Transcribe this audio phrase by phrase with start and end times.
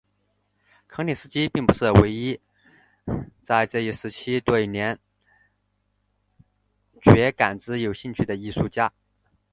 [0.87, 2.39] 康定斯基并不是唯一
[3.43, 4.97] 在这一时期对联
[7.03, 8.91] 觉感知有兴趣的艺术家。